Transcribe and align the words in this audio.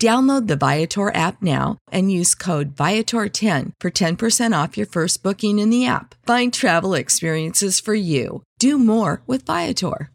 Download 0.00 0.46
the 0.46 0.56
Viator 0.56 1.14
app 1.14 1.42
now 1.42 1.76
and 1.92 2.10
use 2.10 2.34
code 2.34 2.74
Viator10 2.74 3.72
for 3.78 3.90
10% 3.90 4.64
off 4.64 4.78
your 4.78 4.86
first 4.86 5.22
booking 5.22 5.58
in 5.58 5.68
the 5.68 5.84
app. 5.84 6.14
Find 6.24 6.54
travel 6.54 6.94
experiences 6.94 7.80
for 7.80 7.92
you. 7.92 8.42
Do 8.58 8.78
more 8.78 9.20
with 9.26 9.44
Viator. 9.44 10.10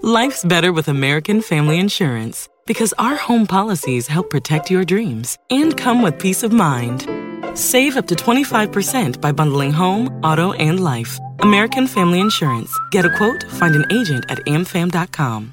Life's 0.00 0.46
better 0.46 0.72
with 0.72 0.88
American 0.88 1.42
Family 1.42 1.78
Insurance 1.78 2.48
because 2.66 2.94
our 2.98 3.16
home 3.16 3.46
policies 3.46 4.06
help 4.06 4.30
protect 4.30 4.70
your 4.70 4.82
dreams 4.82 5.36
and 5.50 5.76
come 5.76 6.00
with 6.00 6.18
peace 6.18 6.42
of 6.42 6.52
mind. 6.52 7.06
Save 7.52 7.98
up 7.98 8.06
to 8.06 8.14
25% 8.14 9.20
by 9.20 9.30
bundling 9.30 9.72
home, 9.72 10.08
auto, 10.22 10.54
and 10.54 10.82
life. 10.82 11.18
American 11.40 11.86
Family 11.86 12.20
Insurance. 12.20 12.72
Get 12.92 13.04
a 13.04 13.14
quote, 13.14 13.44
find 13.44 13.74
an 13.74 13.84
agent 13.92 14.24
at 14.30 14.38
amfam.com. 14.46 15.52